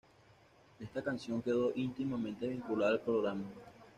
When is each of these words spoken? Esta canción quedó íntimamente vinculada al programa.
Esta 0.79 1.03
canción 1.03 1.43
quedó 1.43 1.71
íntimamente 1.75 2.47
vinculada 2.47 2.93
al 2.93 3.01
programa. 3.01 3.43